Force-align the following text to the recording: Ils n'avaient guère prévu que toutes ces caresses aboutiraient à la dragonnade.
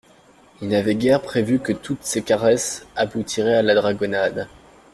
Ils 0.63 0.67
n'avaient 0.67 0.95
guère 0.95 1.21
prévu 1.21 1.59
que 1.59 1.71
toutes 1.71 2.01
ces 2.03 2.23
caresses 2.23 2.87
aboutiraient 2.95 3.57
à 3.57 3.61
la 3.61 3.75
dragonnade. 3.75 4.47